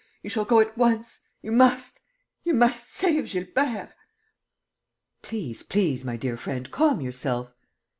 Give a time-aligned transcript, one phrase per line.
[0.23, 1.19] You shall go at once!...
[1.43, 2.01] You must!...
[2.43, 3.93] You must save Gilbert!"
[5.21, 7.53] "Please, please, my dear friend, calm yourself...."